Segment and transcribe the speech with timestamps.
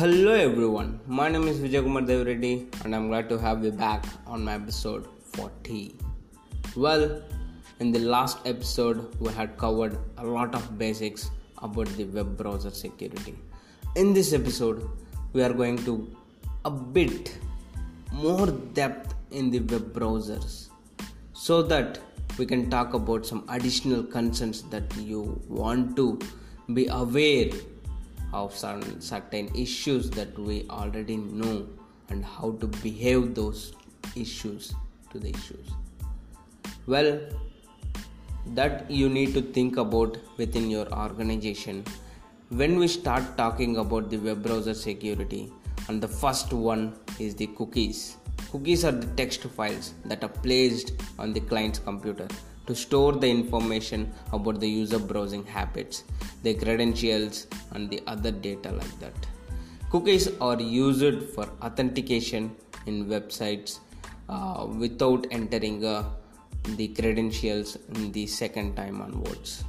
[0.00, 2.52] Hello everyone, my name is Vijay Kumar Devareddy
[2.84, 5.94] and I'm glad to have you back on my episode 40.
[6.74, 7.20] Well,
[7.80, 12.70] in the last episode, we had covered a lot of basics about the web browser
[12.70, 13.34] security.
[13.94, 14.88] In this episode,
[15.34, 15.94] we are going to
[16.64, 17.36] a bit
[18.10, 20.70] more depth in the web browsers
[21.34, 21.98] so that
[22.38, 26.18] we can talk about some additional concerns that you want to
[26.72, 27.50] be aware
[28.32, 31.66] of certain, issues that we already know
[32.08, 33.72] and how to behave those
[34.16, 34.74] issues
[35.10, 35.70] to the issues.
[36.86, 37.20] Well
[38.54, 41.84] that you need to think about within your organization.
[42.48, 45.52] When we start talking about the web browser security
[45.88, 48.16] and the first one is the cookies.
[48.50, 52.26] Cookies are the text files that are placed on the client's computer
[52.66, 56.04] to store the information about the user browsing habits,
[56.42, 59.14] their credentials, and the other data like that.
[59.90, 62.54] Cookies are used for authentication
[62.86, 63.80] in websites
[64.28, 66.04] uh, without entering uh,
[66.76, 69.64] the credentials in the second time onwards.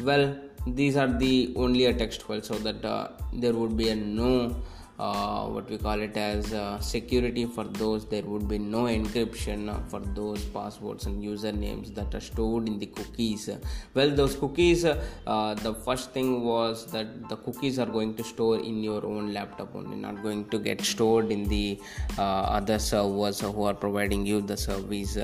[0.00, 3.96] Well, these are the only a text file so that uh, there would be a
[3.96, 4.56] no
[4.98, 9.68] uh, what we call it as uh, security for those there would be no encryption
[9.68, 13.50] uh, for those passwords and usernames that are stored in the cookies.
[13.94, 18.24] Well those cookies uh, uh, the first thing was that the cookies are going to
[18.24, 21.80] store in your own laptop only not going to get stored in the
[22.18, 25.18] uh, other servers who are providing you the service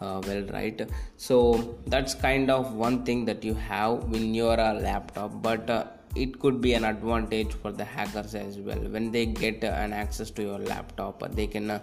[0.00, 0.88] well right?
[1.16, 6.60] So that's kind of one thing that you have in your laptop but it could
[6.60, 8.78] be an advantage for the hackers as well.
[8.78, 11.80] When they get uh, an access to your laptop they can uh,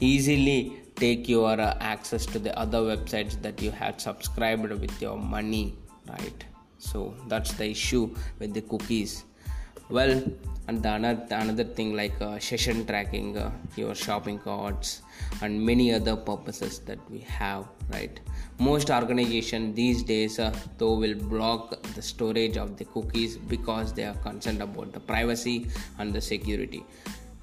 [0.00, 0.60] easily
[0.96, 5.74] take your uh, access to the other websites that you had subscribed with your money
[6.08, 6.44] right?
[6.78, 9.24] So that's the issue with the cookies
[9.90, 10.22] well
[10.68, 15.02] and the another, another thing like uh, session tracking uh, your shopping carts
[15.40, 18.20] and many other purposes that we have right?
[18.58, 24.04] Most organization these days uh, though will block the storage of the cookies because they
[24.04, 25.68] are concerned about the privacy
[25.98, 26.84] and the security.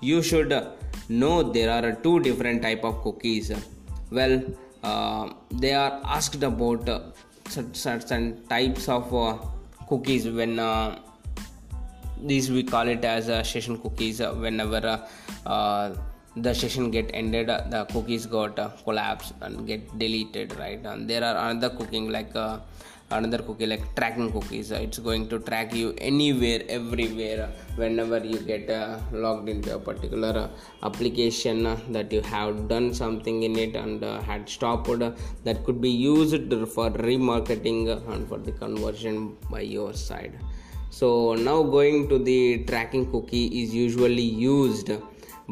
[0.01, 0.71] You should uh,
[1.09, 3.51] know there are two different type of cookies.
[4.11, 4.43] Well
[4.83, 6.99] uh, they are asked about uh,
[7.49, 9.09] certain types of
[9.89, 10.59] cookies when
[12.27, 15.95] these we call it as uh, session cookies uh, whenever uh, uh
[16.45, 20.85] the session get ended uh, the cookies got uh, collapsed and get deleted right?
[20.85, 22.35] And there are another cooking like
[23.09, 24.71] another cookie like tracking cookies.
[24.71, 28.67] It's going to track you anywhere everywhere whenever you get
[29.13, 30.49] logged into a particular
[30.83, 31.63] application
[31.93, 34.89] that you have done something in it and had stopped
[35.45, 40.37] that could be used for remarketing and for the conversion by your side
[40.97, 41.07] so
[41.47, 44.89] now going to the tracking cookie is usually used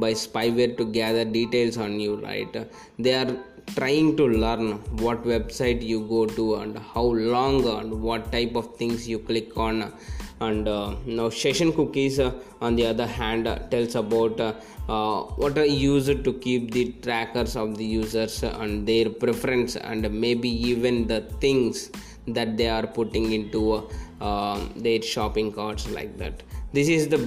[0.03, 2.55] by spyware to gather details on you right?
[2.97, 3.35] They are
[3.75, 4.71] trying to learn
[5.03, 9.57] what website you go to and how long and what type of things you click
[9.57, 9.91] on.
[10.39, 12.31] And uh, now session cookies uh,
[12.61, 14.53] on the other hand uh, tells about uh,
[14.87, 20.09] uh, what are used to keep the trackers of the users and their preference and
[20.09, 21.91] maybe even the things
[22.27, 23.89] that they are putting into
[24.23, 26.43] uh, their shopping carts like that.
[26.71, 27.19] This is the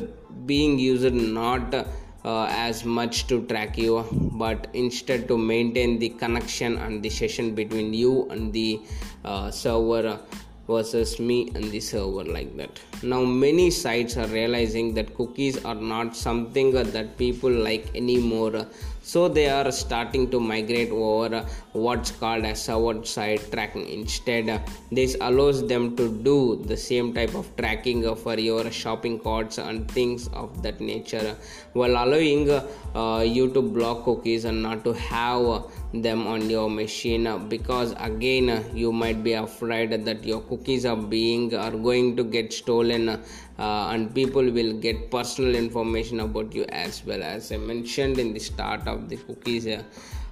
[0.46, 4.04] being used not uh, as much to track you
[4.44, 8.80] but instead to maintain the connection and the session between you and the
[9.24, 10.18] uh, server
[10.66, 12.80] versus me and the server like that.
[13.02, 18.66] Now many sites are realizing that cookies are not something that people like anymore
[19.10, 23.86] so they are starting to migrate over uh, what's called as server side tracking.
[23.88, 24.58] Instead uh,
[24.90, 29.58] this allows them to do the same type of tracking uh, for your shopping carts
[29.58, 31.36] and things of that nature
[31.74, 35.64] while allowing uh, you to block cookies and not to have
[35.94, 41.54] them on your machine because again you might be afraid that your cookies are being
[41.54, 43.22] are going to get stolen
[43.58, 47.22] uh, and people will get personal information about you as well.
[47.22, 49.82] As i mentioned in the start of the cookies uh,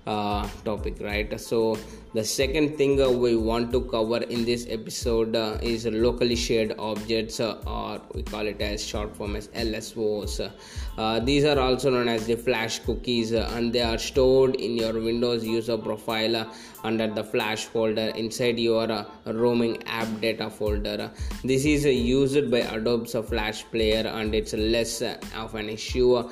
[0.07, 1.41] uh, topic right?
[1.41, 1.79] So
[2.13, 6.75] the second thing uh, we want to cover in this episode uh, is locally shared
[6.79, 10.51] objects uh, or we call it as short form as lsos
[10.97, 14.77] uh, these are also known as the flash cookies uh, and they are stored in
[14.77, 16.45] your windows user profile uh,
[16.85, 21.11] under the flash folder inside your uh, roaming app data folder
[21.43, 26.23] this is uh, used by adobe's flash player and it's less of an issue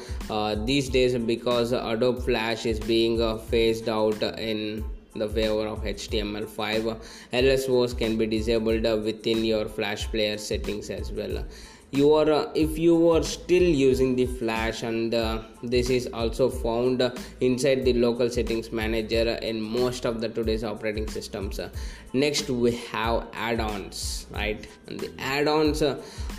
[0.64, 3.18] these days because adobe flash is being
[3.50, 4.84] phased out in
[5.14, 6.98] the favor of HTML5.
[7.32, 11.44] LSOs can be disabled within your Flash Player settings as well.
[11.92, 16.48] You are uh, if you are still using the flash and uh, this is also
[16.48, 17.02] found
[17.40, 21.60] inside the local settings manager in most of the today's operating systems.
[22.14, 24.66] Next we have add-ons right?
[24.86, 25.82] And the add-ons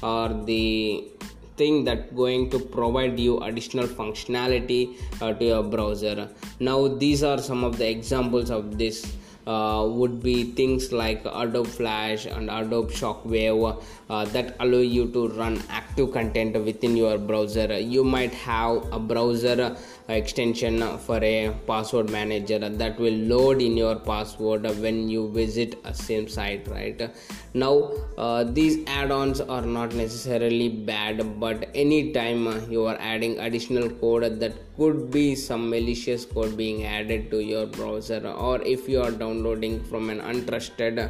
[0.01, 1.07] are the
[1.55, 6.29] thing that going to provide you additional functionality uh, to your browser.
[6.59, 9.15] Now these are some of the examples of this
[9.47, 15.27] uh, would be things like Adobe Flash and Adobe Shockwave uh, that allow you to
[15.29, 17.77] run active content within your browser.
[17.79, 19.75] You might have a browser
[20.09, 25.93] extension for a password manager that will load in your password when you visit a
[25.93, 27.09] same site right?
[27.53, 34.39] Now uh, these add-ons are not necessarily bad but anytime you are adding additional code
[34.39, 39.11] that could be some malicious code being added to your browser or if you are
[39.11, 41.09] downloading from an untrusted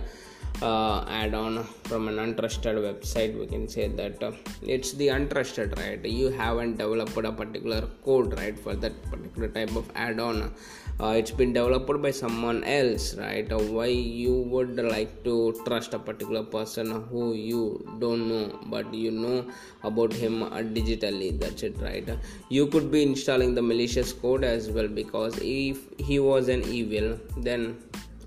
[0.62, 6.04] uh, add-on from an untrusted website we can say that uh, it's the untrusted right?
[6.06, 10.54] You haven't developed a particular code right for that particular type of add-on.
[11.00, 13.52] Uh, it's been developed by someone else right?
[13.52, 18.94] Uh, why you would like to trust a particular person who you don't know but
[18.94, 19.46] you know
[19.84, 22.08] about him uh, digitally that's it right?
[22.50, 27.20] You could be installing the malicious code as well because if he was an evil
[27.38, 27.78] then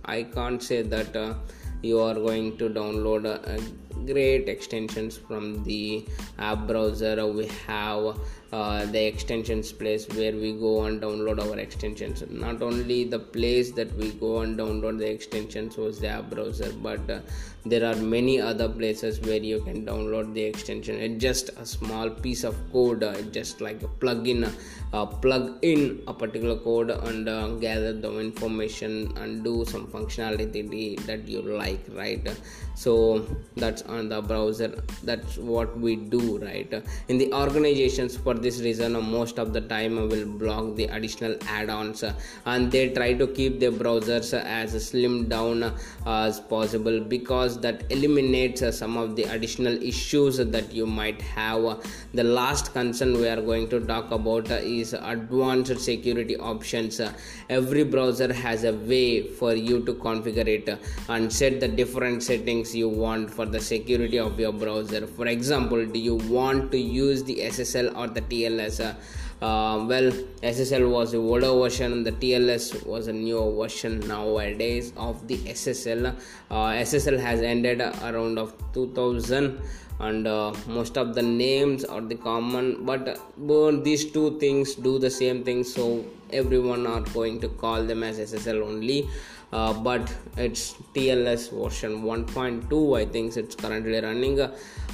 [0.05, 1.35] i can't say that uh,
[1.83, 3.61] you are going to download a,
[4.05, 6.07] great extensions from the
[6.39, 7.27] app browser.
[7.27, 8.19] We have
[8.53, 12.23] uh, the extensions place where we go and download our extensions.
[12.31, 16.73] Not only the place that we go and download the extensions was the app browser
[16.81, 17.21] but uh,
[17.65, 20.97] there are many other places where you can download the extension.
[20.97, 24.49] It's just a small piece of code uh, just like a plugin
[24.93, 31.05] uh, plug in a particular code and uh, gather the information and do some functionality
[31.07, 32.27] that you like right?
[32.75, 33.27] So
[33.57, 34.83] that's on the browser.
[35.03, 36.73] That's what we do right?
[37.09, 42.05] In the organizations for this reason most of the time will block the additional add-ons
[42.45, 45.75] and they try to keep their browsers as slim down
[46.07, 51.85] as possible because that eliminates some of the additional issues that you might have.
[52.15, 57.01] The last concern we are going to talk about is advanced security options.
[57.49, 60.79] Every browser has a way for you to configure it
[61.09, 65.85] and set the different settings you want for the security of your browser for example
[65.97, 68.97] do you want to use the ssl or the TLS.
[69.43, 70.11] Uh, well,
[70.43, 76.17] SSL was a older version, the TLS was a newer version nowadays of the SSL.
[76.51, 79.61] Uh, SSL has ended around of 2000
[79.99, 84.99] and uh, most of the names are the common but, but these two things do
[84.99, 89.09] the same thing so everyone are going to call them as ssl only
[89.57, 90.05] uh, but
[90.45, 90.65] it's
[90.95, 94.39] tls version 1.2 i think it's currently running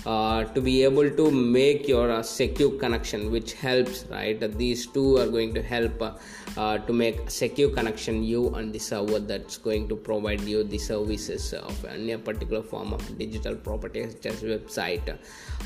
[0.04, 4.40] uh, to be able to make your uh, secure connection which helps right?
[4.58, 6.12] These two are going to help uh,
[6.56, 10.78] uh, to make secure connection you and the server that's going to provide you the
[10.78, 15.16] services of any particular form of digital property such as website.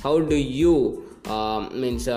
[0.03, 2.09] How do you uh, means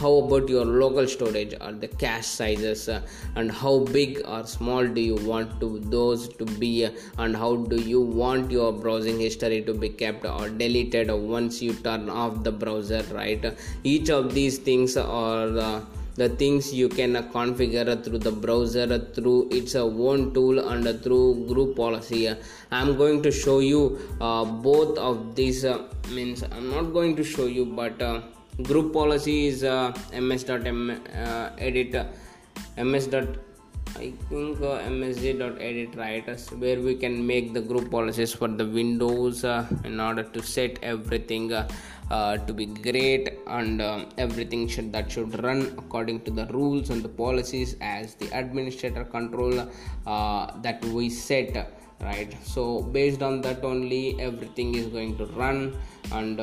[0.00, 3.00] how about your local storage or the cache sizes uh,
[3.34, 7.56] and how big or small do you want to those to be uh, and how
[7.56, 12.42] do you want your browsing history to be kept or deleted once you turn off
[12.44, 13.44] the browser right?
[13.84, 15.80] Each of these things are uh,
[16.14, 21.76] the things you can configure through the browser through its own tool and through group
[21.76, 22.34] policy.
[22.70, 27.24] I'm going to show you uh, both of these uh, means i'm not going to
[27.24, 28.20] show you but uh,
[28.62, 32.04] group policy is uh, ms.edit uh,
[32.84, 33.08] ms.
[33.94, 36.26] I think uh, msg.edit right
[36.58, 40.78] where we can make the group policies for the windows uh, in order to set
[40.82, 41.68] everything uh,
[42.10, 46.90] uh to be great and uh, everything should that should run according to the rules
[46.90, 49.54] and the policies as the administrator control
[50.06, 55.74] uh, that we set right so based on that only everything is going to run
[56.12, 56.38] and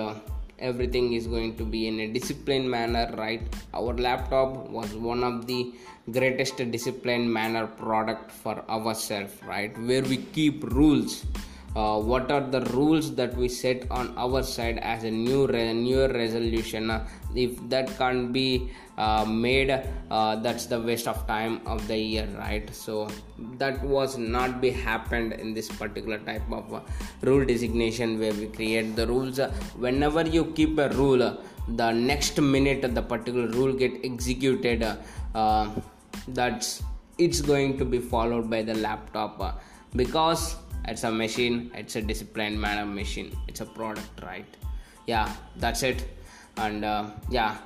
[0.70, 3.44] everything is going to be in a disciplined manner right?
[3.74, 5.74] Our laptop was one of the
[6.12, 9.78] greatest disciplined manner product for ourselves right?
[9.78, 11.26] Where we keep rules
[11.76, 15.74] uh, what are the rules that we set on our side as a new re-
[15.74, 16.92] newer resolution?
[16.92, 19.72] Uh, if that can't be uh, made
[20.12, 22.74] uh, that's the waste of time of the year right?
[22.76, 23.08] So
[23.58, 26.82] that was not be happened in this particular type of uh,
[27.22, 29.40] rule designation where we create the rules.
[29.78, 31.38] Whenever you keep a rule
[31.68, 34.86] the next minute the particular rule get executed
[35.34, 35.70] uh,
[36.28, 36.84] that's
[37.18, 39.62] it's going to be followed by the laptop
[39.96, 40.56] because
[40.88, 41.72] it's a machine.
[41.74, 43.36] It's a disciplined manner machine.
[43.48, 44.46] It's a product right?
[45.06, 46.06] Yeah that's it.
[46.58, 47.58] And uh, yeah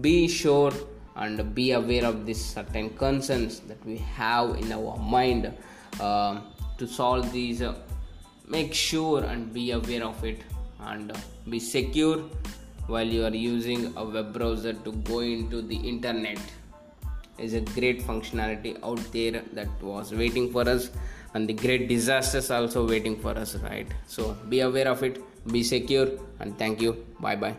[0.00, 0.72] be sure
[1.16, 5.52] and be aware of these certain concerns that we have in our mind
[6.00, 6.40] uh,
[6.78, 7.74] to solve these uh,
[8.46, 10.42] make sure and be aware of it
[10.80, 11.12] and
[11.48, 12.18] be secure
[12.86, 16.38] while you are using a web browser to go into the internet
[17.38, 20.90] is a great functionality out there that was waiting for us.
[21.34, 23.86] And the great disasters also waiting for us right?
[24.06, 26.08] So be aware of it be secure
[26.40, 27.04] and thank you.
[27.20, 27.56] Bye bye